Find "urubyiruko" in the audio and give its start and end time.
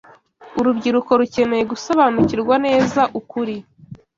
0.59-1.11